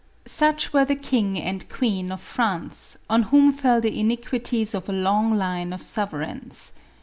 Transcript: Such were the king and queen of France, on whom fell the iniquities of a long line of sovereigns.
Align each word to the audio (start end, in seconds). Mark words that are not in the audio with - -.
Such 0.25 0.73
were 0.73 0.83
the 0.83 0.95
king 0.95 1.39
and 1.39 1.69
queen 1.69 2.11
of 2.11 2.21
France, 2.21 2.97
on 3.07 3.21
whom 3.29 3.51
fell 3.51 3.79
the 3.79 3.99
iniquities 3.99 4.73
of 4.73 4.89
a 4.89 4.91
long 4.91 5.37
line 5.37 5.71
of 5.73 5.83
sovereigns. 5.83 6.71